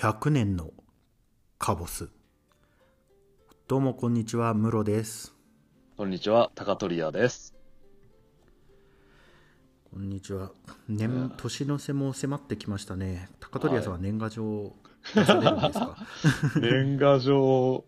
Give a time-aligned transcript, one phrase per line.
[0.00, 0.70] 100年の
[1.58, 2.08] カボス。
[3.66, 5.34] どうもこんにちはムロです。
[5.96, 7.56] こんにちは、高取屋です。
[9.90, 10.52] こんにちは。
[10.88, 13.28] 年年の瀬も迫ってきましたね。
[13.40, 14.72] 高取屋さんは年賀状
[15.16, 15.96] 出されるんですか、
[16.62, 17.84] 年賀状、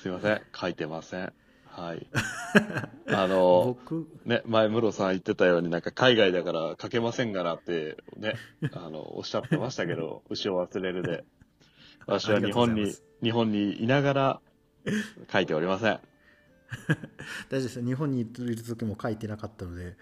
[0.00, 1.32] すいません、書いてません。
[1.66, 2.06] はい。
[3.08, 8.34] あの、 僕ね、前、ムロさん言ってたように、なんか海外だから書けませんがなって、ね、
[8.72, 11.24] あの、おっしゃってましたけど、牛を忘れるで。
[12.08, 14.40] 私は日本に日本にいながら
[15.30, 16.00] 書いておりません。
[17.50, 19.96] 大丈夫です日本にいる時も書いてなかったので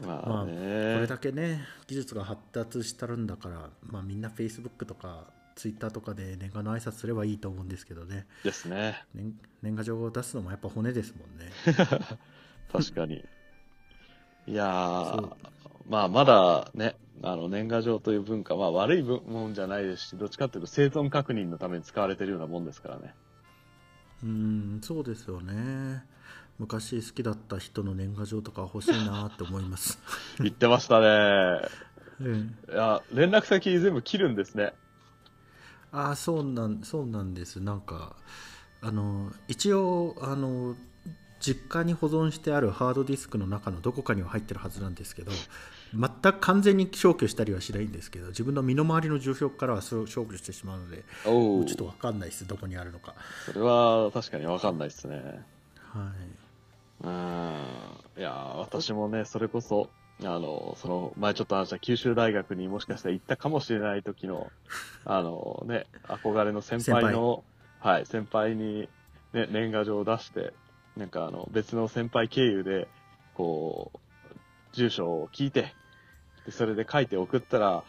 [0.00, 9.02] ままあこあね、れだけね技術が発達してるんだから、まあ、みんな Facebook とか Twitter とかで年賀の挨拶すればいいと思うんですけどねですね。
[9.14, 11.50] 年年賀状を出すのもやっぱ骨ですもんね
[12.72, 13.24] 確かに。
[14.46, 15.22] いや
[15.88, 23.14] まあまだね、あの年賀状という文化、まあ悪いもんじゃないですし、どっちかっていうと生存確認のために使われてるようなもんですからね。
[24.22, 26.02] うーんそうですよね
[26.58, 29.98] 昔好きだった人の年賀状とか欲しいなって思います、
[30.40, 31.68] 言ってましたね。
[32.20, 34.72] うん、いや、連絡先全部切るんですね。
[35.94, 38.16] ああそうなんそうなんですなんか
[38.82, 40.74] あの一応あの
[41.38, 45.30] 実家に保存してあるハードディスクの中のどこかには入ってるはずなんですけど
[45.94, 53.14] 全く完全に消去したりはしないんですけど自分の身の回りの住所からは消去してしまうのでちょっと分かんないですどこにあるのか
[53.46, 55.16] それは確かにわかんないですね。
[55.16, 56.44] はい
[57.02, 57.10] うん。
[58.18, 59.90] いやー、私もね、それこそ、
[60.22, 64.50] あの、その、前ちょっと話した九州大学にもしかしたら行ったかもしれない時の、
[65.04, 67.44] あのね、憧れの先輩の、
[67.80, 68.88] はい、先輩に、
[69.32, 70.54] ね、年賀状を出して、
[70.96, 72.88] なんかあの、別の先輩経由で、
[73.34, 73.98] こう、
[74.72, 75.74] 住所を聞いて、
[76.46, 77.84] でそれで書いて送ったら、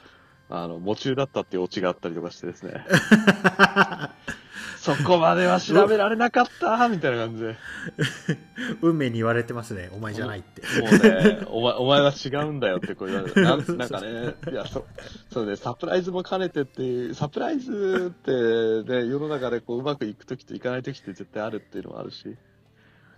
[0.49, 2.85] あの、夢中だったっていうオチがあったりとかしてですね。
[4.85, 7.57] そこまでは調べられなかったみたいな感じで。
[8.83, 14.85] 運命に言われてますねお前じゃないってもうね、お前、お前は違うんだよってこう言われて、なんなんかね、 いや、そ、
[15.31, 22.37] そうね、サプライズも兼ねてっていう、サプライズってね、世の中でこう、うまくいくときといかないときって絶対あるっていうのもあるし。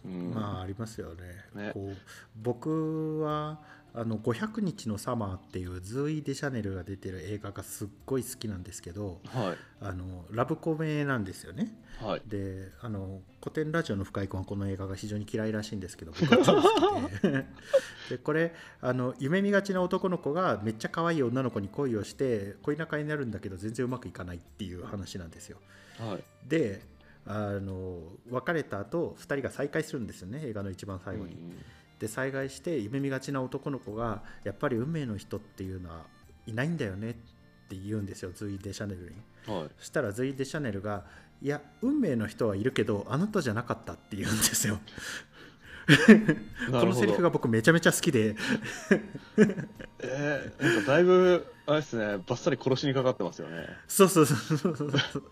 [0.06, 0.34] うん。
[0.34, 1.98] まあありますよねねこう
[2.42, 3.60] 僕は
[3.94, 9.58] あの500日のサマーっていうズーイ・デシャネルが出てる映画がすっごい好きなんですけどはい。
[9.80, 12.22] あのラブコメなんですよねはい。
[12.28, 17.46] であの古典ラジオの深井君はこの映画が非常に嫌いらしいんですけど僕は超好きで
[18.10, 25.58] でこれあの夢見がちな男の子がめっちゃ可愛い女の子に恋をして恋仲になるんだけど全然うまくいかないっていう話なんですよ
[25.98, 26.24] はい。
[26.48, 26.82] で
[27.26, 31.58] あの別れた後2人が再会するんですよね映画の一番最後に、うん
[32.00, 36.06] で再会して夢見がちな男の子がやっぱり運命の人っていうのは
[36.46, 37.14] いないんだよねっ
[37.70, 39.08] て言うんですよズイ・デ・シャネルに。
[39.48, 39.70] はい。
[39.80, 41.06] そしたらズイ・デ・シャネルが
[41.42, 44.80] いや運命の人はいるけどあなたじゃなかったって言うんですよ。
[46.72, 48.36] このセリフが僕めちゃめちゃ好きで。
[50.00, 53.68] えー、なんかだいぶ、あれですね、バッサリ殺しにかかってますよね。
[53.88, 55.24] そうそうそうそうそうそう。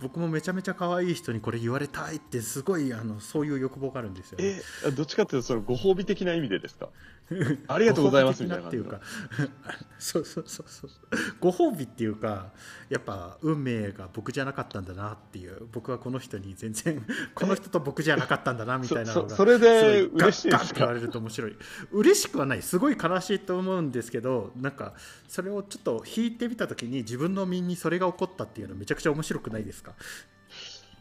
[0.00, 6.90] 僕もめちゃめちゃ可愛い人にこれ言われたいってすごいあのそういう欲望があるんですよ、ね、えどっちかっていうと、そのご褒美的な意味でですか？
[7.68, 8.68] ありがとうございますみたいな。
[8.68, 9.00] っていうか。
[9.98, 10.90] そうそうそうそう。
[11.40, 12.52] ご褒美っていうか
[12.90, 15.66] やっぱ運命が僕じゃなかったんだなっていう。
[15.72, 17.02] 僕はこの人に全然
[17.34, 20.80] この人と僕じゃなかったんだなみたいなのがそそれでご嬉しいですか？
[20.80, 21.56] 言われると面白い。
[21.92, 22.60] 嬉しくはない。
[22.62, 24.92] すごい悲しいと思うんですけどなんか
[25.26, 29.92] それをちょっと引いてみた時に自分の身にそれが起こったっていうのめちゃくちゃ面白くないですか？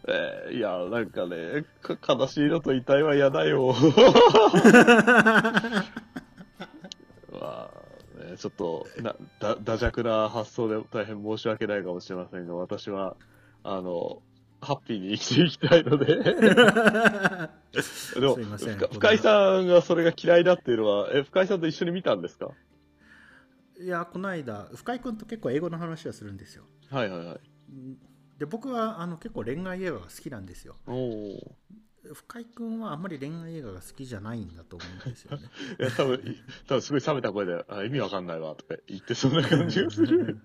[0.06, 3.74] えーいや、なんかね、か悲しいのと痛いは嫌だよ。
[7.31, 7.69] まあ
[8.31, 13.16] ね、ちょっとなだ、ダ弱な発想で大変申し訳ないかもしれませんが、私は、
[13.63, 14.22] あの、
[14.62, 16.06] ハッピーに生きていきたいので。
[18.16, 22.52] でも、すいません深深井さんがそれが嫌いだっていうのは、え、深井さんと一緒に見たんですか？
[23.84, 27.40] いやこの間深井君と結構英語の話はするんですよはいはいはい。
[28.40, 31.56] で僕はあの結構恋愛映画が好きなんですよおお。
[32.13, 35.44] 深井君はあんまり恋愛映画が好きじゃないんだと思うんですよね
[35.80, 36.38] いや、多分、い
[36.68, 40.38] 多分すごい冷めた声で、あ意味わかんないわ、とか言ってそんな感じがする。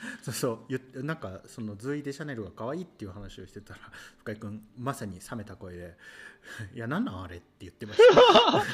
[0.22, 3.80] そうそう言ってなんかそのズイ・デ・シャネルが可愛いっていう話をしてたら
[4.20, 5.96] 深井君まさに冷めた声で
[6.74, 8.00] 「いやなんなんあれ?」って言ってまし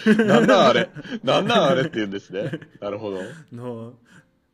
[0.06, 0.90] たなんなんあれ？
[1.22, 2.60] なんなんあれって言うんですね。
[2.80, 3.20] なるほど。
[3.52, 3.94] の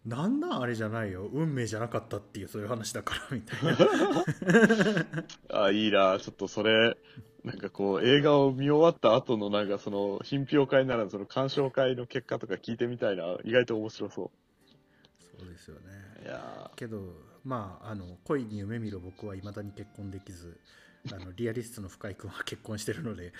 [0.06, 3.64] なんなんあれじゃないよ運命じゃなかったっていうそういう話だからみたい
[5.50, 6.18] なあ、いいな。
[6.18, 6.96] ちょっとそれ、
[7.44, 13.36] なんかこう、映画を見終わった後のなんかその、品評会ならその鑑賞会の結果とか聞いてみたいな。
[13.44, 14.30] 意外と面白そ
[15.38, 15.80] そうですよね
[16.76, 17.00] けど
[17.44, 20.58] まああの恋に夢見る僕はいまだに結婚できず
[21.12, 23.32] あのリアリストの深井君は結婚してるので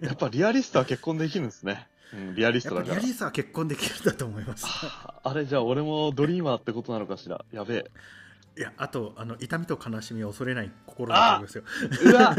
[0.00, 1.86] やっぱリアリストは結婚できるんですね。
[2.10, 2.94] うん、リアリストだから。
[2.94, 7.44] リアリストは結婚できるんだと思いますああれじゃあ俺もドリーマーってことなのかしら。
[7.52, 7.90] やべえ。
[8.56, 11.64] いやあとあの痛みと悲しみを恐れない心だと思いますよ
[12.02, 12.36] うわ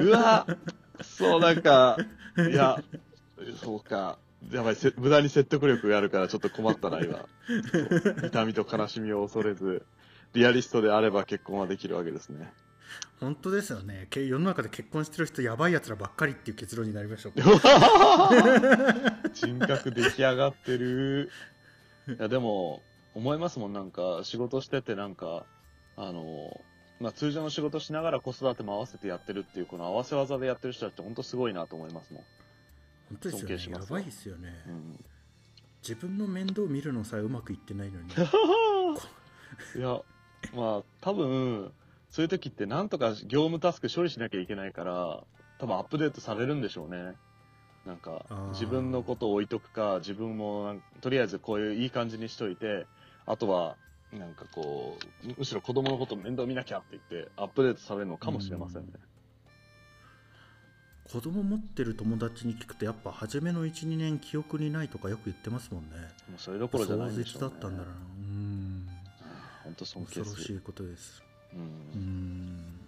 [0.00, 0.46] うわ
[1.02, 1.96] そうなんか、
[2.36, 2.82] いや、
[3.62, 4.18] そうか。
[4.52, 7.26] やばい、せ無駄に説得力があるからちょっと困ったな、今。
[8.28, 9.84] 痛みと悲しみを恐れず、
[10.34, 12.52] リアリストであれば結婚はできるわけですね。
[13.20, 17.30] 本当ですよねけ世の中で結婚してる人やばいやつらばっかりっていう結論になりました
[19.32, 21.30] 人格出来上がってる。
[22.08, 22.82] いや、でも、
[23.14, 25.46] 思いますもん、なんか、仕事しててなんか、
[25.96, 26.60] あの、
[27.00, 32.22] まあ、通常の仕事しながら子育ても合わせてやってるっていう、この合わせ技でやってる人たちって本当すごいなと思いますもん。
[33.12, 35.04] 本当ですよ尊敬しますねやばいですよね、うん。
[35.82, 38.08] 自分の面倒見るのさえうまくいってないのに
[39.76, 40.00] いや、
[40.54, 41.72] まあ、多分、
[42.10, 45.24] そういう時ってなんとか業務タスク処理しなきゃいけないから、
[45.58, 47.14] 多分アップデートされるんでしょうね。
[47.86, 52.86] なんか自分のことを置いとくか、自分もとりあえずこういういい感じにしといて、
[53.26, 53.76] あとは、
[54.12, 58.92] なんかこう、むむしろ子供のこと面倒見なきゃって言って、アップデートされるのかもしれませんね。
[61.10, 65.96] 子供持ってる友達に聞くとやっぱ初めの12年記憶にないとかよく言ってますもんね
[66.28, 67.48] もうそれどころじゃないんでしょう、ね。
[67.48, 68.88] 壮絶だったんだろうなうん
[69.64, 69.84] 本当。
[69.84, 71.22] 恐ろしいことです
[71.54, 71.56] う。
[71.56, 72.82] うん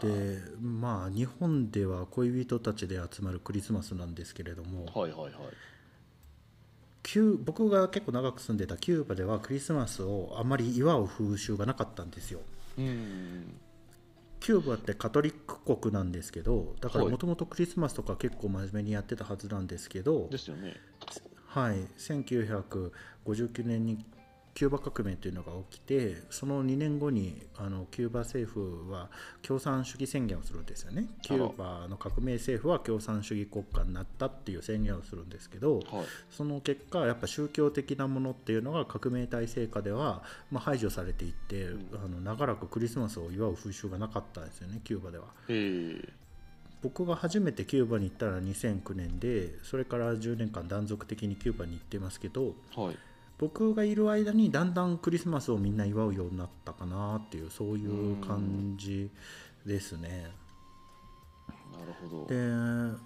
[0.00, 5.32] でまあ日本では恋人たちで集まるクリスマスなんですけれどもはいはいはい。
[7.02, 12.40] キュー僕が結構長く住んでたキューバではクリスマスをあまり祝う風習がなかったんですよ
[12.78, 13.54] うん。
[14.40, 20.74] キューバってカトリック国なんですけどだからはいもともとクリスマスとか結構真面目にやってたはずなんですけど、ですよね。
[21.46, 24.04] はい、1959年に
[24.54, 29.08] キューバ革命というのが起きてその2年後にあのキューバ政府は
[29.42, 35.84] 共産主義宣言をするんですよねキューバの革命政府は共産主義国家になったっていう宣言をするんですけどはい。
[36.30, 45.24] その結果やっぱ宗教的なものっていうのが革命体制下では、まあ、排除されていって、うんあの長らくクリスマスを祝う風習がなかったんですよねキューバでは。
[45.48, 46.20] ええ
[46.82, 52.96] 僕が初めてキューバに行ったら2009年でそれから10年間断続的にキューバに行ってますけどはい。
[53.40, 59.10] 僕がいる間にだんだんクリスマスをみんな祝うようになったかなっていうそういう感じ
[59.64, 60.30] ですね。
[61.72, 62.26] なるほど。
[62.26, 62.36] で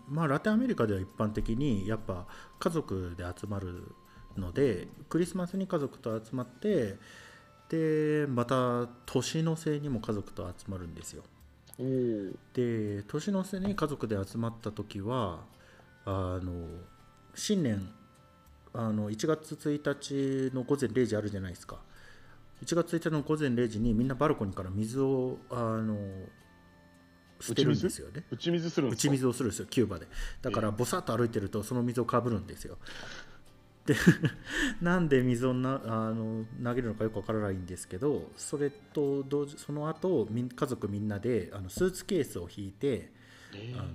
[0.09, 2.27] まあラテンアメリカでは一般的にやっぱ
[2.59, 3.95] 家族で集まる
[4.37, 6.97] のでクリスマスに家族と集まって
[7.69, 11.23] でまた年の瀬にも家族と集まるんですよ。
[12.55, 15.45] で年の瀬に家族で集まった時は
[16.05, 16.67] あの
[17.37, 17.89] 新年
[18.75, 21.79] あの1月1日の午前0時あるじゃないですか。
[22.63, 25.97] 1月1日の午前0時にみんなバルコニーから水をあの
[27.41, 28.25] 捨てるんですよね。
[28.31, 28.71] 打ち水？
[28.71, 29.13] するん打ちですか？
[29.13, 30.09] 水をするんですよキューバで。
[30.43, 32.79] だからボサッと歩いてるとその水をかぶるんですよ。
[33.87, 33.95] で
[34.81, 43.13] なんで水をなあの投げるのかよくわからないんですけどそれと同時その後みん家族みんなであのスーツケースを引いて
[43.55, 43.75] え。
[43.79, 43.89] あの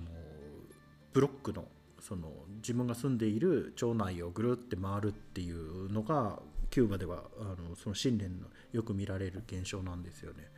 [1.12, 1.66] ブロックの
[2.00, 10.48] その自分が住んでいる町内をぐるって回るっていうのがキューバではあのその新年のよく見られる現象なんですよね。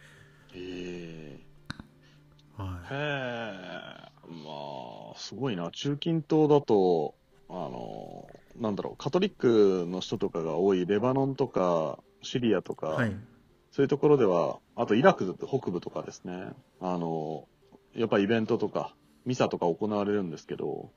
[0.54, 1.40] え
[2.56, 2.94] はい。
[2.94, 5.70] へえ、まあ、すごいな。
[5.70, 7.14] 中近東だと、
[7.48, 13.16] あの、なんだろう、カトリックの人とかが多いレバノンとか、シリアとか、はい。
[13.70, 16.50] そういうところでは、あとイラク北部とかですね、
[16.80, 17.48] あの、
[17.94, 20.90] やっぱイベントとか、ミサとか行われるんですけど、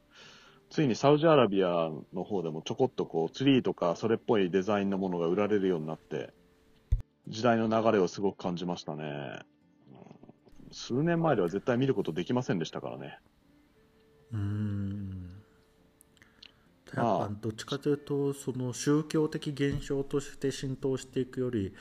[0.76, 6.34] ついにサウジアラビアの方でもちょこっとこう、ツリーとかそれっぽいデザインのものが売られるようになって、
[7.30, 9.04] 時代の流れをすごく感じましたね。
[9.04, 10.06] うん
[10.74, 13.18] 数年前では絶対見ることできませんでしたからね。
[14.34, 15.30] うーん
[16.94, 21.74] やまあっぱどっちかというとその宗教的現象として浸透していくより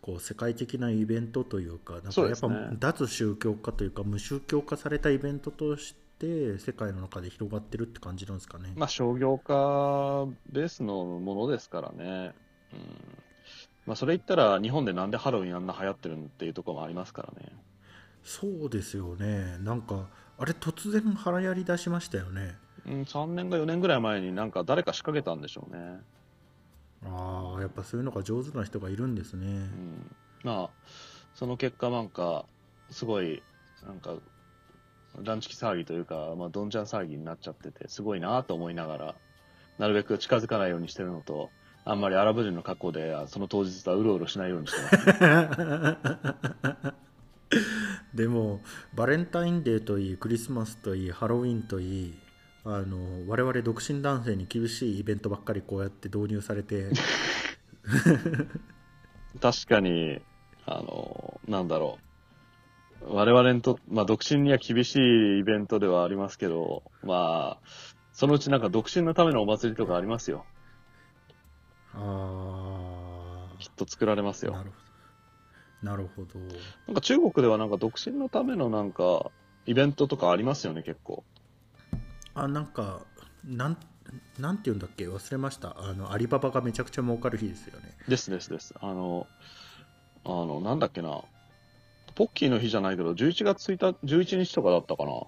[0.00, 8.72] こう世界的なイベントというかなんかやっぱ脱宗教化というか無宗教化されたイベントとして世界の中で広がってるって感じなんですかね。
[8.76, 12.34] まあ商業化ベースのものですからね。
[12.72, 13.18] うん。
[13.86, 17.52] まあそれ言ったら日本でなんでハロウィンあんな流行ってるんっていうところもありますからね。
[18.22, 20.08] そうですよねなんか
[20.38, 22.56] あれ突然腹やり出しましたよね。
[22.86, 26.00] うん、3年か4年ぐらい前になんか誰か仕掛けたんでしょうね。
[27.04, 29.46] ああやっぱそういうのが上手な人がいるんですね。
[29.46, 30.16] うん。
[30.44, 30.70] まあ、
[31.34, 32.44] その結果なんか、
[32.90, 33.42] すごい、
[33.86, 34.14] なんか、
[35.22, 39.14] ランチキ騒ぎというか、まあ、どんちゃん騒ぎになっちゃってて、すごいなと思いながら、
[39.78, 41.50] なるべく近づかないようにしてるのと、
[41.84, 44.90] あんまりアラブ人の格好で、あその当日はうろうろしないようにしてま
[46.92, 46.94] す。
[48.14, 48.60] でも
[48.94, 52.18] バレンタインデーといいクリスマスといいハロウィンといい
[52.64, 56.90] あの我々独身男性に厳しいイベントばっかりこうやって導入されて
[59.40, 60.20] 確かに、
[60.66, 62.07] あの、なんだろう。
[63.06, 67.68] 我々にと、まあ、独身には厳しいイベントではありますけど、まあ、
[68.12, 70.44] そのうちなんか独身のためのお祭りとかありますよ。
[71.94, 74.52] あきっと作られますよ。
[74.54, 74.88] あなるほど
[75.80, 76.40] なるほど
[76.86, 79.30] なんか中国ではなんか独身のためのなんか、
[79.66, 81.24] イベントとかありますよね、結構。
[82.34, 83.00] あなんか
[83.44, 83.76] なん
[84.38, 85.08] なんて言うんだっけ？
[85.08, 88.74] 忘れましたあのアリババがめちゃくちゃ儲かる日ですよねですですです。
[88.80, 89.26] あの、
[90.24, 91.20] あの、なんだっけな。
[92.14, 95.22] ポッキーの日じゃないけど、11月1日、11日とかだったかな。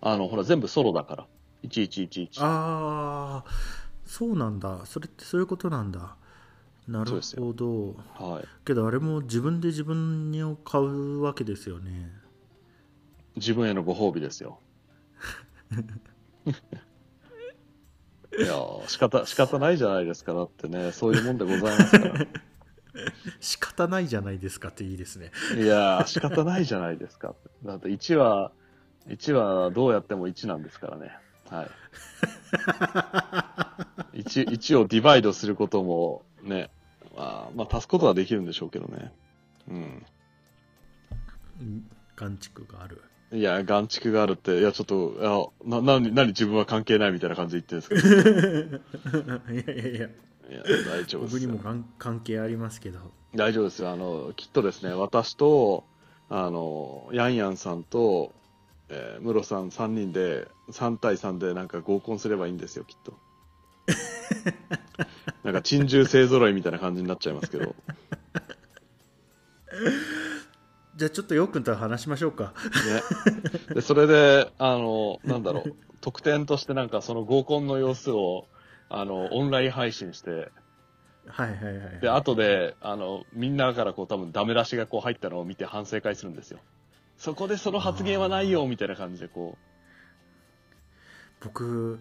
[0.00, 1.26] あの、ほら、全部ソロだから。
[1.64, 2.28] 1111。
[2.40, 6.16] ああそうなんだそれってそういうことなんだ
[6.88, 8.44] なるほどはい。
[8.64, 12.10] けどあれも自分で自分を買うわけですよね
[13.36, 14.60] 自分へのご褒美ですよ。
[18.38, 20.34] いやー仕方、仕方ないじゃないですか。
[20.34, 22.26] だってね、そういうもんでございますから。
[23.40, 27.34] 仕方ないじゃないですかっていいですねいやー仕方ないじゃないですか。
[27.64, 28.52] だって1は、
[29.08, 31.12] 1はどうやっても1なんですからね。
[31.48, 31.70] はい。
[34.22, 36.70] 1、1をディバイドすることもね、
[37.16, 39.12] まあ、まあ足すことはできるんでしょうけどね。
[39.68, 40.06] うん。
[41.60, 49.22] うん眼蓄があるいや、眼蓄があるって、いや、ちょっと、いや、な、なに、なに自分は関係ないみたいな感じで言ってるんですけど。
[49.52, 50.08] いやいやいや
[50.52, 51.58] いや、大丈夫ですよ僕にも。
[51.58, 53.00] 関関係ありますけど
[53.34, 53.90] 大丈夫ですよ。
[53.90, 55.84] あの、きっとですね、私と、
[56.28, 58.32] あの、ヤンヤンさんと、
[58.88, 63.14] えー、ムロさん3人で、3対3でなんか合コンすればいいんですよ、きっと。
[65.42, 67.74] なんか、珍獣勢揃いみたいな感じになっちゃいますけど。
[70.96, 72.52] じゃあちょっとよくんと話しましょうか
[73.68, 73.74] ね。
[73.74, 78.46] で、それで、あの、なんだろう、特典としてなんかその合コンの様子を、
[78.94, 80.50] あの、オンライン配信して、
[81.26, 86.58] はいはいはいで、後で、あの、みんなからこう多分ダメ出しがこう入ったのを見て反省会するんですよ。
[87.16, 89.56] そこでその発言はないよ、みたいな感じでこ
[91.42, 92.00] 僕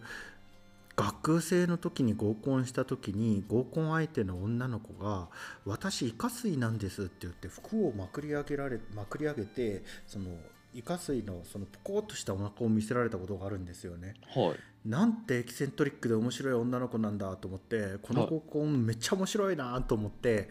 [0.95, 5.29] 学生の時に合コンした時に合コン相手の女の子が
[5.65, 10.37] 「私イカ水なんです」って言って服をまくり上げられまくり上げてその
[10.73, 14.15] イカ水のそのポコッとしたお腹を見せられたことがあるんですよね。
[14.35, 14.39] う。
[14.39, 14.55] はい。
[14.85, 20.49] なんてエキセントリックで面白い女の子なんだと思ってこの合コンめっちゃ面白いなと思って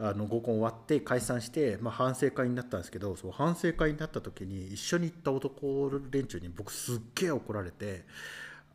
[0.00, 8.04] あの合コン終わって解散して、まあ、反省会になったんですけどそう反省会になった時に一緒に行った男連中に僕すっげえ怒られて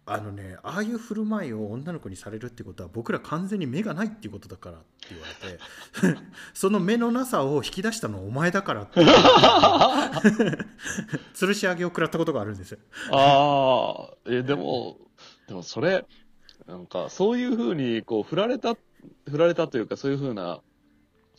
[0.05, 5.25] あのねああいう振る舞いを女の子にされるってことは僕ら完全に目がないっていうことだからって言わ
[6.05, 6.21] れて
[6.53, 8.99] その目のなさを引き出したのはお前だからって
[11.33, 12.79] 吊るし上げを食らったことがあるんですよ。
[13.11, 14.97] ああ、え、でも、
[15.47, 16.05] でもそれ、
[16.67, 18.75] なんか、そういうふうに、こう、振られた、
[19.29, 20.61] 振られたというか、そういうふうな、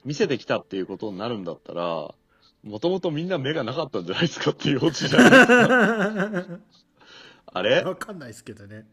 [0.05, 2.15] 見せてきたっていうことになるんだったら、
[2.63, 6.45] もともとみんな目がなかったんじゃないですかっていうオチじゃないですか。
[7.47, 7.83] あれ？
[7.83, 8.87] わかんないですけどね。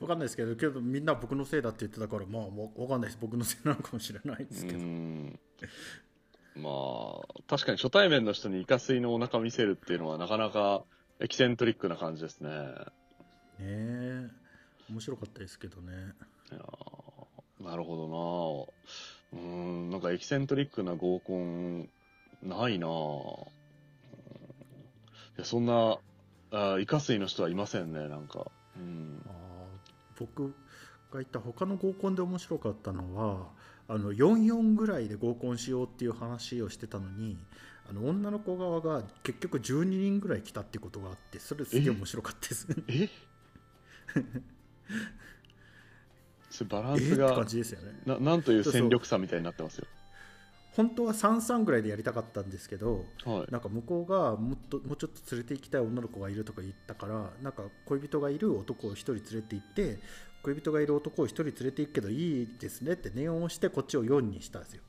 [0.00, 3.18] わかんないですけど、けどみんな僕のせいだって言ってたから、まあ、わわかんないです。
[3.20, 4.80] 僕のせいなのかもしれないですうけど。
[4.80, 5.38] ん。
[6.56, 10.84] まあ、確かに初対面の人にイカ水のお腹見せるっていうのはなかなか
[11.20, 12.50] エキセントリックな感じですね。
[12.50, 14.28] ねえ。
[14.90, 15.92] 面白かったですけどね。
[16.52, 18.66] いやーなるほ
[19.32, 21.88] どなうーん、なんかエキセントリックな合コン、
[22.42, 22.90] ないない
[25.38, 25.98] や、そんな、
[26.54, 28.46] あイカ水の人はいませんね、なんか。
[28.76, 29.22] うん。
[29.26, 29.34] あー
[30.18, 30.52] 僕が
[31.14, 33.48] 言った他の合コンで面白かったのは、
[33.88, 37.36] あの44ぐらいで合コンしようっていう話をしてたのに、
[37.90, 42.68] あの女の子側が結局12人ぐらい来たってことがあって、それすげえ面白かったです。
[42.88, 43.08] え？
[46.68, 48.00] バランスが感、じですよね。
[48.06, 49.86] な、なんという戦力差みたいになってますよ。
[50.76, 53.52] 本当は33ぐらいでやりたかったんですけど、はい。
[53.52, 59.98] なんか向こうがもっともうちょっと連れて行きたい女の子がいるとか言ったからなんか恋人がいる男を1人連れて行って
[60.42, 64.82] 恋人がいる男を1人連れて行くけどいいですねって念を押してこっちを4にしたんですよ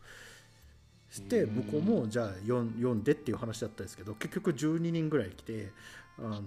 [1.11, 5.71] してうん向こうもじゃあ 4, 4でっていう話だったんですけど結局12人ぐらい来て
[6.17, 6.41] あの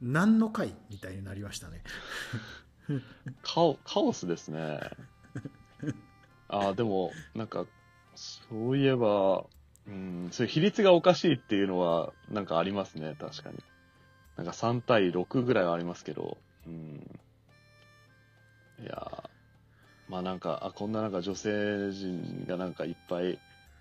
[0.00, 1.82] 何の会みたいになりましたね
[3.42, 4.80] カオ、カオスですね。
[6.48, 7.66] ああ、でも、なんか、
[8.14, 9.44] そういえば、
[9.86, 13.56] うん、そういう比率がおかしいっていうのは、なんかありますね、確かに。
[14.36, 17.20] なんか3対6ぐらいはありますけど、うん。
[18.80, 19.28] いやー
[20.08, 23.38] まあなんか、あ、こんななんか女性陣がなんかいっぱい、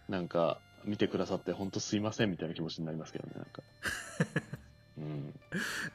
[0.07, 3.63] なんか見てくださって本当すいませんみたいな気持ちになりますけどね、なんか。
[5.00, 5.33] うん。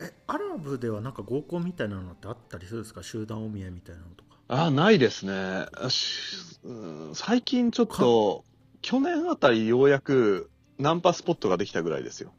[0.01, 3.03] えアラブではなんか合コンみたいなのってあったりするんですか？
[3.03, 4.24] 集団お見合いみたいなのとか
[4.55, 5.67] あ、ないですね。
[5.73, 6.73] あしう
[7.11, 8.45] ん最近ちょっと、
[8.83, 12.33] 去年あたりようやくナンパスポットができたぐらいですよ。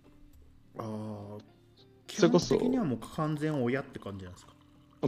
[0.77, 1.37] ああ
[2.07, 4.53] 基本それこそ的にはもう完全親って感じなんですか？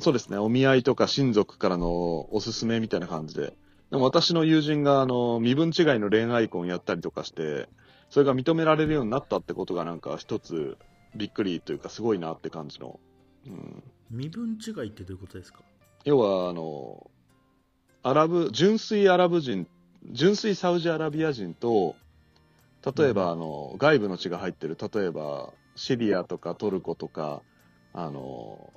[0.02, 0.38] そうですね。
[0.38, 3.54] お見合いとか親族からのおすすめみたいな感じで。
[3.90, 7.70] でも私の友人が、あの、身分違いの恋愛婚やったりとかして、
[8.10, 10.78] それが認められるようになったってことがなんか一つ
[11.16, 13.00] びっくりというかすごいなって感じの。
[13.48, 13.84] うん。
[14.12, 15.60] 身分違いってどういうことですか？
[16.08, 17.12] 要は、あの、
[18.02, 19.68] アラブ、純粋アラブ人、
[20.10, 21.98] 純粋サウジアラビア人と、
[22.96, 27.42] 例えば、うんあの、外部の血が入ってる、例えば、シリアとかトルコとか、
[27.94, 28.72] あの、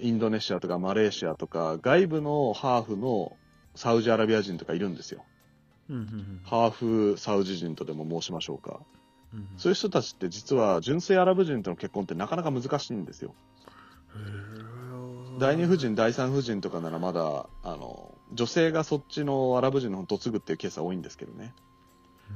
[0.00, 3.36] インドネシアとかマレーシアとか、外部のハーフの
[3.76, 5.24] サウジアラビア人とかいるんですよ。
[5.88, 8.80] うんうんうんハーフサウジ人とでも申しましょうか。
[9.32, 13.36] うんうんそういう人たちって実は純粋アラブ人との結婚ってなかなか難しいんですよ。
[15.38, 21.54] 第二夫人、第三夫人とかならまだ、あの、女性がそっちのアラブ人の方に嫁ぐっていうケースは多いんですけどね。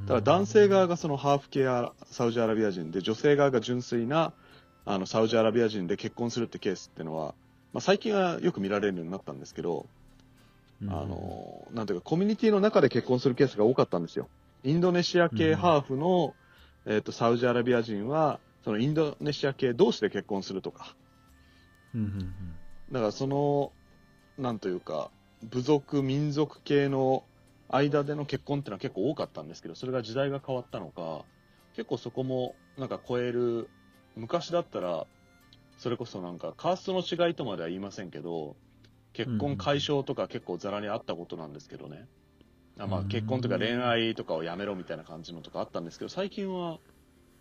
[0.07, 4.33] ただ男性側がそのハーフ系アサウジアラビア人で、女性側が純粋な
[4.85, 7.35] あのサウジアラビア人で結婚するってケースっていうのは、
[7.73, 9.87] まあ、最近はよく見られるようになったんですけど、
[10.83, 14.29] あの、なんていうか、コミュニティの中で結婚するケースが多かったんですよ。
[14.63, 16.35] インドネシア系ハーフの、
[16.85, 20.95] えっ、と、サウジアラビア人は、そのインドネシア系同士で結婚するとか、
[21.95, 22.35] うんうんうん
[22.91, 23.73] だからその、
[24.39, 25.11] なんというか、
[25.43, 27.25] 部族、民族系の
[27.69, 31.25] 間での結婚っていうのは結構多かったんですけど、それが時代が変わったのか、
[31.75, 33.69] 結構そこもなんか超える、
[34.15, 35.07] 昔だったら、
[35.79, 38.57] それこそなんかカーストの違いとまでは言いませんけど、
[39.13, 42.07] 結婚解消とか結構ざらにあったことなんですけどね。
[42.79, 46.79] あまあうん結婚とか恋愛とかをやめろみたいな感じのとかあったんですけど、最近は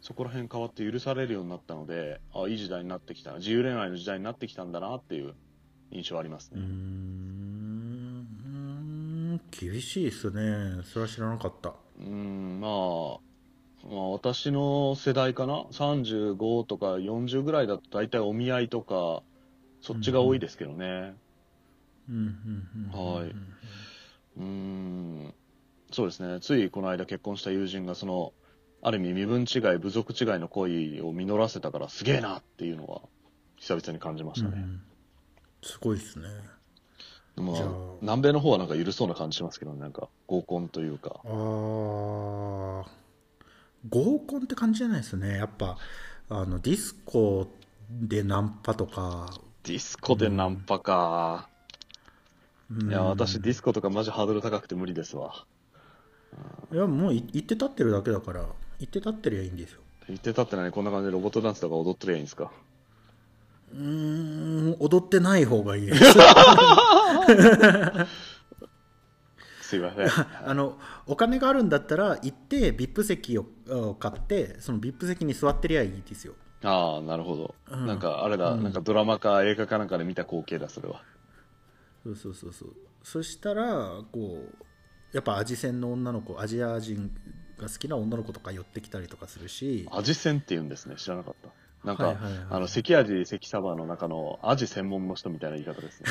[0.06, 5.34] そこら辺変わって許されるようになったので、あいい時代になってきたな、自由恋愛の時代になってきたんだなっていう
[5.90, 6.62] 印象ありますね。
[6.62, 7.26] ん
[9.50, 12.72] 厳しいですねそれは知らなかったうん、まあ、
[13.92, 19.24] まあ私の世代かな ?35 とか40ぐらいだと大体お見合いとか、
[19.82, 21.16] そっちが多いですけどね。
[22.08, 23.36] うんうんうんうんはい
[24.38, 25.34] うん、
[25.92, 26.40] そうですね。
[26.42, 28.34] ついこの間結婚した友人がその、
[28.88, 33.02] ある意味身分違い、部族違いの恋を実らせたからすげえなっていうのは
[33.58, 34.58] 久々に感じましたね。
[34.58, 34.82] うん。
[35.64, 36.28] すごいですね。
[37.36, 37.56] まあ。
[38.02, 41.20] 南米の方はなんか緩そうな感じしますけどね、なんか合コンというか。
[41.26, 41.32] あー
[43.90, 45.38] 合コンって感じじゃないですね。
[45.38, 45.80] やっぱ
[46.30, 47.48] あのディスコ
[47.90, 49.32] でナンパとか、
[49.64, 51.50] ディスコでナンパか。
[52.70, 52.90] うん。
[52.92, 55.44] いや、私ディスコとかマジハードル高くて無理ですわ。
[56.72, 58.46] いやもうい行って立ってるだけだから
[58.80, 59.82] 行って立ってりゃいいんですよ。
[60.08, 62.52] 言ってたって何こんな感じでロボットダンスとか踊ってりゃいいんですか？
[63.74, 66.04] うーん踊ってない方がいいです。
[69.62, 70.08] すいません。
[70.46, 76.36] あのお金があるんだったら行って VIP 席をあ買ってその VIP 席に座ってりゃいいですよ。
[76.64, 77.56] ああ、なるほど。
[77.72, 77.86] うん。
[77.88, 78.64] なんかあれだ、うん。
[78.64, 81.02] なんかドラマか映画かなんかで見た光景だ、それは。
[82.04, 82.74] そうそうそうそう。
[83.04, 84.66] そしたらこう
[85.14, 87.12] やっぱアジ戦の女の子アジア人
[87.58, 90.96] が好きな女の子とか寄ってきたりとかするし味仙って言うんですね。
[90.98, 91.50] 知らなかった。
[91.86, 96.10] なんか、はいはいはいあの、関味関サバの中のアジ専門の人みたいな言い方ですね。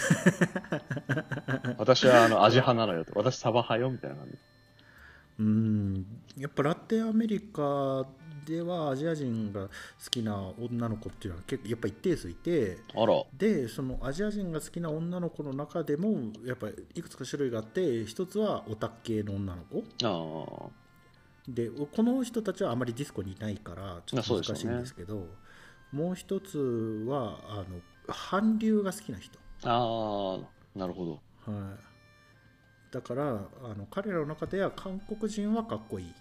[1.78, 3.12] 私はあの、アジ派なのよと。
[3.16, 4.38] 私サバ派よみたいな感じ。
[5.36, 6.06] うん
[6.38, 8.06] やっぱラテンアメリカ
[8.46, 9.70] ではアジア人が好
[10.10, 13.24] きな女の子っていうのは結構やっぱ一定数いてあら。
[13.36, 20.83] でそのアジア人が好きな女の子の中でもやっぱりいくつか種類があって一つはオタク系の女の子ああ。
[21.48, 25.26] でこの人たちはあまりディスコにいないからちょっと難しいんですけど
[25.92, 27.64] もう一つはあの
[28.06, 30.38] 韓流が好きな人、あ
[30.74, 31.12] あ、なるほど。
[31.50, 33.28] はい、だから
[33.62, 36.14] あの彼らの中では韓国人はかっこいい。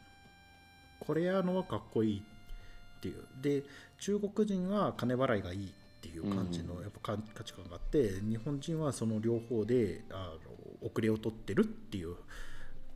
[0.99, 3.25] コレアのはかっこいいっていう。
[3.41, 3.63] で
[3.99, 5.69] 中国人は金払いがいいっ
[6.01, 6.81] ていう感じのうん。
[6.83, 10.35] やっぱ価価値観があって日本人はその両方であ
[10.81, 12.15] の遅れを取ってるっていう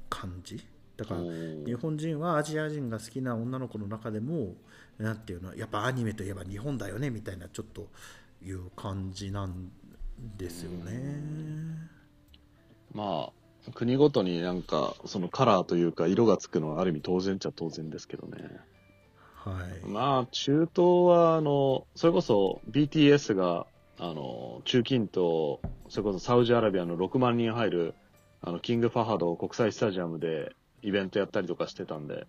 [0.09, 0.65] 感じ
[0.97, 1.21] だから
[1.65, 4.55] 日本人はアジア人が好きな女の子の中でも
[4.97, 7.87] なんていうのやっぱアニメといえば日本だよねみたいなちょっと
[8.43, 9.71] いう感じなん
[10.37, 11.21] ですよね。
[12.93, 13.29] ま
[13.67, 18.59] あ、国ごとになんか、そのカラーというか、色がつくのはある意味当然っちゃ当然ですけどね。
[19.35, 19.51] は
[19.83, 20.69] い、まあ、中東
[21.05, 23.67] は、あの、それこそ BTS が、
[23.99, 27.93] あの、中近東、それこそサウジアラビアの6万人入る
[28.41, 32.27] あの、キングファハド国際スタジアムでイベントやったりとかしてたんで、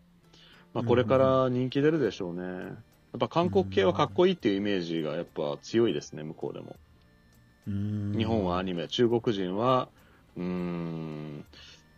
[0.74, 2.42] まあ、これから人気出るでしょうね。
[2.42, 6.76] やっぱ韓国系はかっこいいっていうイメージがやっぱ強いですね、向こうでも。
[7.66, 9.88] うん日本はアニメ、中国人は、
[10.36, 11.44] うーん、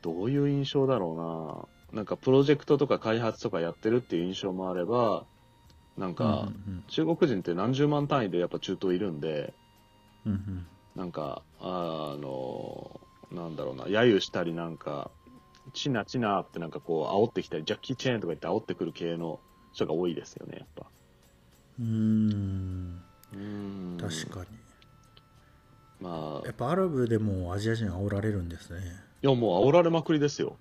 [0.03, 1.99] どういう印象だろうな。
[1.99, 5.25] なんかプロジェクトとか開発とかやってるっていう印象もあれば、
[5.97, 9.55] なんか、うん中国人って何十万単位でやっぱ中東いるんで、
[10.97, 15.11] なんか、あの、なんだろうな、揶揄したりなんか、
[15.71, 19.41] チナチナってなんかこう煽ってきたり、ジャッキー・チェーンとか言って煽ってくる系の
[19.73, 20.87] 人が多いですよね、やっぱ。
[21.81, 23.03] うんうん
[23.33, 23.99] うーん。
[23.99, 24.59] 確かに
[26.01, 28.81] まあ、やっぱアラブでもアジア人煽られるんですね
[29.23, 30.57] いやもう煽られまくりですよ。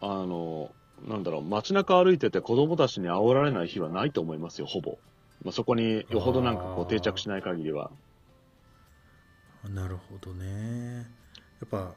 [0.00, 0.70] あの、
[1.06, 4.96] なんだろう、街中歩いてて子供たちに煽られない日はないと思いますよ、ほぼ。
[5.44, 7.90] まあ、そこによほどなんかこう定着しない限りは。
[9.68, 11.06] なるほどね
[11.60, 11.94] やっぱ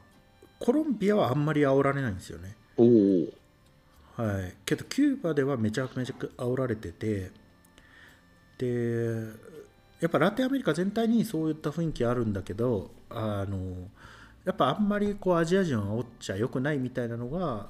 [0.65, 2.55] コロンビアはあんまり煽られないんですよね。
[2.75, 3.27] おお。
[4.17, 4.53] はい。
[4.65, 7.29] けどキューバではめちゃめちゃ煽られてて
[8.57, 9.27] で
[9.99, 13.89] やっぱラテンアメリカ全体にそういった雰囲気あるんだけどあの
[14.43, 17.67] やっぱあんまりこうアジア人を煽っちゃよくないみたいなのが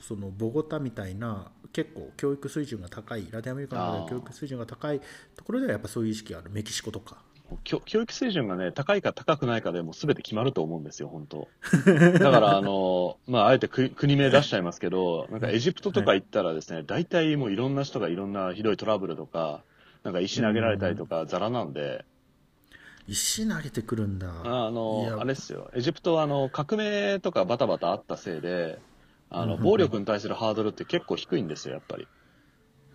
[0.00, 5.00] そのボゴタみたいな結構教育水準が高いラテンアメリカの中では教育水準が高い
[5.34, 6.50] ところではやっぱそういう意識がある。
[6.50, 7.16] メキシコとか
[7.64, 11.48] 教教育水準がね、高いか高くないかでもう全て決まると思うんですよ、本当。
[12.18, 19.62] だから、あの、まあ、あえて国国名出しちゃいますけど、なんかエジプトとか行ったらですね、大体もういろんな人がいろんなひどいトラブルとか、
[20.04, 22.04] なんか石投げられたりとか、ザラなんで、
[23.06, 24.28] 石投げてくるんだ。
[24.28, 25.18] あいの、や。
[25.18, 25.70] あれですよ。
[25.74, 28.78] エジプトはあの、革命とかバタバタあったせいで、
[29.30, 32.06] あの、暴力に対するハードルって結構低いんですよ、やっぱり。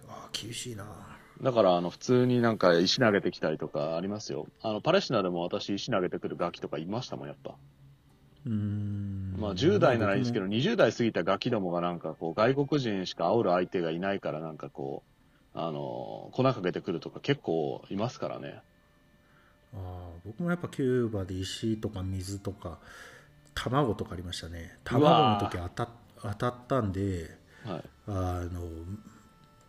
[0.07, 1.12] あ厳しいな
[1.43, 4.47] だから、あの、普通になんか石投げてきたりとかありますよ。
[4.61, 7.55] あの、パレスチナでも私石投げてくるガキとかいましたもん、やっぱ。
[8.45, 15.03] うーんまあ、10代ならいいですけど、僕20代過ぎたガキどもがなんかこう、外国人しか煽る相手がいないからなんかこ
[15.53, 18.61] う、あの、粉かけてくるとか結構いますからね。
[19.73, 19.79] も
[20.23, 22.79] あー僕もやっぱキューバで石とか水とか
[23.53, 25.89] 卵とかありましたね卵の時当た
[26.21, 27.31] 当たったんで
[27.65, 27.83] はい。
[28.07, 28.11] あ
[28.51, 28.61] の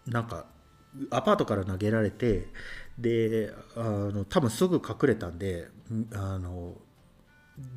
[0.07, 0.45] なんか
[1.11, 2.49] アパートから投げられて
[2.99, 5.69] であの多分すぐ隠れたんで
[6.15, 6.75] あの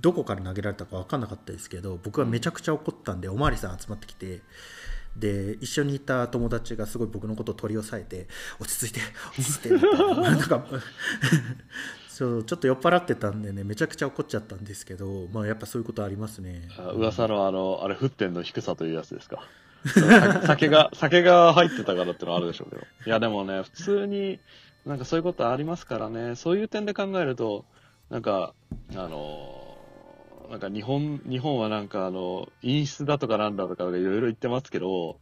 [0.02, 4.42] どこから投げられたか分かんなかったですけど僕はめちゃくちゃ怒ったんでおまわりさん集まってきて
[5.16, 8.28] で一緒にいた友達がすごい僕のことを取り押さえて
[8.60, 9.00] 落ち着いて
[9.38, 10.66] 落ち着いてみたいなんか
[12.08, 19.44] そうちょっと酔っ払ってたんでねめちゃくちゃ怒っちゃったんですけどまあやっぱそういうことありますね噂のあの、あれ、沸点の低さというやつですか？
[19.88, 22.82] さ酒が、酒が入ってたからってのはあるでしょうけど。
[23.06, 24.40] いや、でもね、普通に、
[24.86, 27.66] なんかそういうことありますからね、そういう点で考えると、
[28.10, 28.54] なんか、
[28.96, 29.78] あの、
[30.50, 35.20] なんか日本、日本はなんかあの、陰湿だとかなんだとかいろいろ言ってますけど、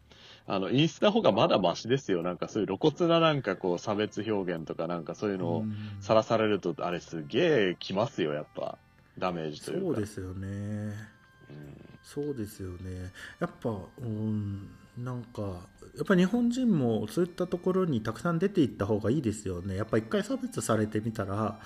[0.48, 2.22] あの、陰湿な方がまだマシですよ。
[2.22, 8.78] なんかそういう露骨ななんかこう差別表現とかなんかそういうのをうんさらされると、あれすげえきますよ、やっぱ。
[9.18, 9.86] ダメージというか。
[9.86, 13.12] そうですよねうんそうですよね。
[13.40, 15.42] やっぱうんなんか
[15.98, 19.76] やっぱ日本人もそういったところにたくさん出ていった方がいいですよね。
[19.76, 21.60] やっぱ一回差別されてみたら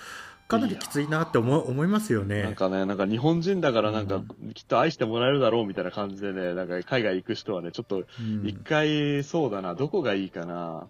[0.47, 2.41] かなりきついなって思い思いますよね。
[2.41, 4.23] なんかね、なんか日本人だからなんか
[4.56, 8.47] きっと愛してもらえるだろうみたいな感じでね、なんか海外行く人はね、ちょっとうん。
[8.47, 10.88] 一回そうだな、どこがいいかな。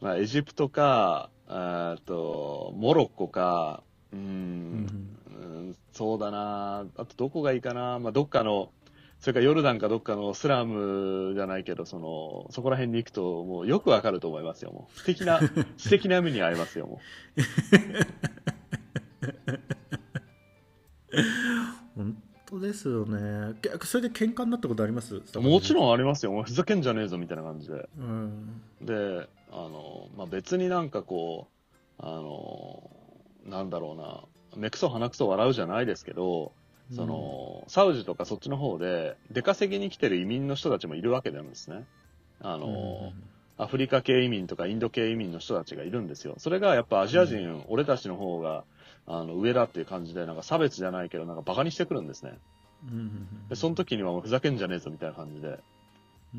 [0.00, 7.98] まあエジプトか、あーと、モロッコか、うーん、うんそうだな、あとどこがいいかな。
[7.98, 8.70] まあどっかの、
[9.24, 14.98] それからヨルダンかどっかのスラムじゃないけど、その、そこら辺に行くともうよくわかると思いますよ、もう。
[14.98, 15.40] 素敵な、
[15.78, 17.00] 素敵な目に遭いますよ、も
[21.96, 25.16] 本当ですよねけそれで喧嘩になったことあります？
[25.16, 25.40] う。
[25.40, 26.32] もちん、ろんありますよ。
[26.32, 27.88] もうふざけんじゃねえぞ、みたいな感じで。
[27.98, 31.48] うんで、あの、まあ、別になんかこ
[31.98, 32.90] う、あの、
[33.46, 34.24] なんだろうな、
[34.60, 36.52] 目くそ鼻くそ笑うじゃないですけど、
[36.90, 41.84] その、サウジとかそっちの方で、出稼ぎに来てる移民の人たちもいるわけなんですね。
[42.40, 43.12] あの、
[43.56, 46.34] アフリカ系移民とかインド系移民の人たちがいるんですよ。
[46.38, 48.64] それがやっぱアジア人、俺たちの方が、
[49.06, 52.38] あの、上だっていう感じで、なんか差別じゃないけど、なんかバカにしてくるんですね。
[53.48, 55.58] で、その時にはもうふざけんじゃねえぞみたいな感じで、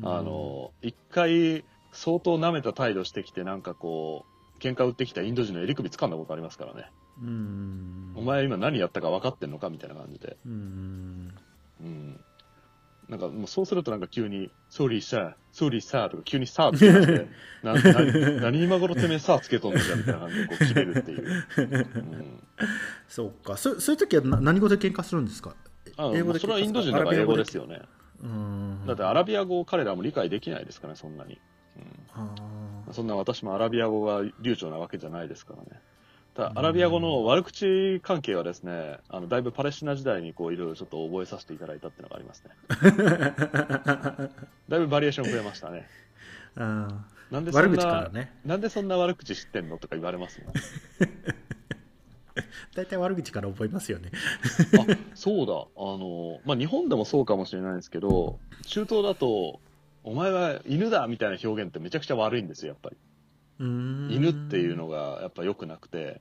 [0.00, 4.26] んあの、一回、相当舐めた態度してきて、なんかこ
[4.58, 6.90] う、喧嘩売ってきたインド人の襟首掴んだことありますからね。
[7.22, 10.36] うんお前今何やったか分かってんのかみたいな感じで。
[10.46, 11.34] うん
[11.80, 12.20] うん。
[13.08, 17.28] なんかもうそうするとなんか急に、 Sorry sir、sorry sir とか急に sir つけてきて、
[17.62, 21.24] なな何今頃てめえ sir つけとんのじゃみたいな感じでこう切れるっていう。
[21.58, 22.40] うん、
[23.06, 25.54] そうかそそういう時はな何語で喧嘩するんですか？
[25.96, 27.82] あ英語でそれはインド人だから英語ですよね。
[28.22, 31.40] うんだってアラビア語を彼らも理解できないですからね、そんなに。
[32.12, 32.34] あ
[32.88, 35.80] うん、そんな私もアラビア語が流暢なわけじゃないですからね。
[36.36, 42.50] ただアラビア語の悪口関係はですね、あのだいぶパレスチナ時代にこういろいろちょっと覚えさせていただいたっていうのがありますね。
[42.68, 44.30] ー
[44.68, 45.88] だいぶバリエーション増えましたね。
[46.56, 50.52] あなんでそんなねなんでそんな悪口知ってんのとか言われますもん。
[52.74, 54.10] 大体悪口から覚えますよね
[54.78, 59.60] あそうだ、あの、まあ、日本でもそうかもしれないんですけど、中東だと、
[60.04, 62.96] お前は犬だみたいな表現ってめちゃくちゃ悪いんですよ、やっぱり。
[63.58, 66.20] 犬犬っていうのがやっぱ良くなくて、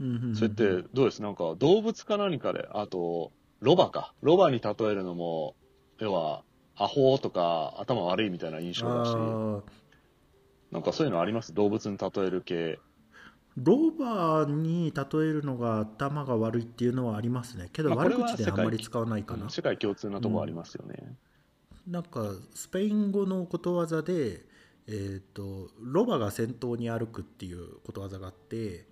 [0.00, 1.20] うんそれってどうです？
[1.22, 4.14] なんか動物か何かで、あと、ロバか。
[4.22, 5.54] ロバに例えるのも、
[5.98, 6.42] 要は、
[6.76, 9.14] アホとか頭悪いみたいな印象だし、
[10.72, 11.52] なんかそういうのあります？
[11.52, 12.78] 動物に例える系。
[13.56, 17.68] ロバに例えるのが頭が悪いっていうのはありますね。
[17.72, 21.16] けど悪口であんまり使わないかな、世界共通なとこありますよね。
[21.86, 24.48] なんかスペイン語のことわざで、
[24.92, 28.84] えー、とロバが先頭に歩くっていうことわざがあって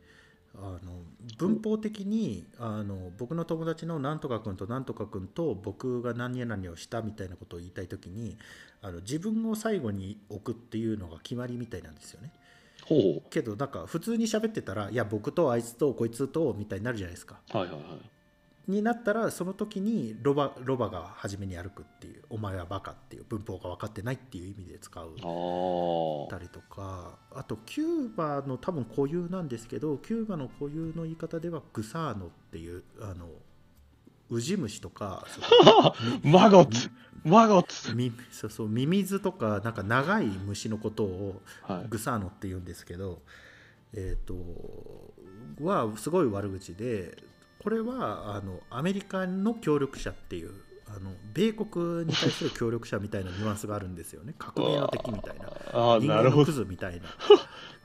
[0.54, 1.02] あの
[1.38, 8.38] 文法的にあの僕の友達のなんとか君となんとか君と僕が何々をしたみたいなことを言いたい時に
[8.80, 12.32] あの自分を最後に置くっていうのが決まりみたいなんですよね。
[12.86, 17.40] ほけどなんか普通に喋ってたらいや僕とあいつとこいつとみたいになるじゃないですか。
[17.52, 17.56] う。
[17.56, 18.17] はいはいはい。
[18.68, 25.08] になったらその時にロバロバが初めに歩くっていうお前はバカっていう文法が分かってないっていう意味で使う。
[26.30, 33.28] たりとかあとキューバの多分固有なんですけどキューバの固有の言い方ではグサーノっていうあの
[34.30, 35.26] ウジ虫とか
[36.22, 36.90] マゴッツ
[37.24, 41.88] マゴッツみそうそうミミズとかなんか長い虫のことをはい。
[41.88, 43.22] グサーノって言うんですけど
[43.94, 44.34] えっ、と
[45.64, 47.16] はすごい悪口で
[47.58, 50.52] これはあのアメリカの協力者っていう
[50.86, 56.52] あの米国に対する協力者みたいなニュアンスがあるんですよね革命の敵みたいなああ、人なるほど間のク。
[56.52, 57.08] ズみたいな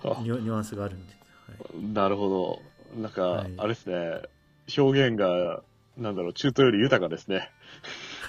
[0.04, 3.00] あニュ ニュアンスがあるんです、はいなるほど。
[3.02, 4.22] なんか、はいあれですね。
[4.78, 5.64] 表現が、
[5.98, 7.52] なんだろう、中東より豊かですね。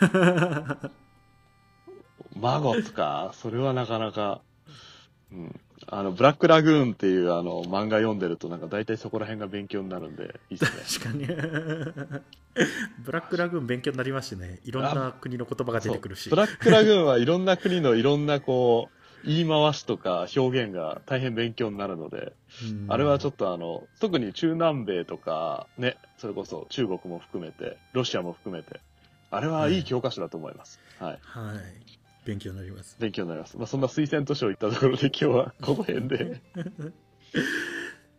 [2.36, 3.30] マゴッツか。
[3.34, 4.42] それはなかなか。
[5.32, 5.60] うん。
[5.86, 11.10] あの、ブラックラグーンっていうあの漫画読んでると、なんか大体そこら辺が勉強になるんで、いいですね。
[11.10, 12.22] 確かに
[13.04, 28.80] ブラックラグーン勉強になりましてねいろんな国の言葉が出てくるしブラックラグーンはいろんな国のいろんなこう、言い回しとか表現が大変勉強になるので、うんあれはちょっとあの、特に中南米とか、ね、それこそ中国も含めて、ロシアも含めて、
[29.30, 30.78] あれはいい教科書だと思います。
[31.00, 31.18] はい。
[31.22, 33.56] はい勉強になります勉強になります。
[33.56, 36.42] まあ、そんな推薦図書を言ったところで今日は この辺で。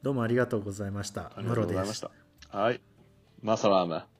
[0.03, 2.11] どうもありがとうございましたありがとうございました。
[2.49, 2.81] はい。
[3.41, 4.14] マサラーマ。